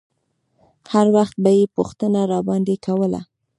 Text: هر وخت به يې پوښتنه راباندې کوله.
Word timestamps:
هر 0.93 1.07
وخت 1.15 1.35
به 1.43 1.49
يې 1.57 1.65
پوښتنه 1.75 2.19
راباندې 2.33 2.75
کوله. 2.85 3.21